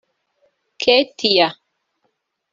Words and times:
Ketia 0.83 1.47